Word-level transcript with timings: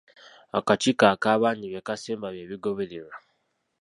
Akakiiko 0.57 1.03
akaabangi 1.13 1.65
bye 1.71 1.81
kaasemba 1.87 2.27
bye 2.33 2.43
bigobererwa. 2.51 3.15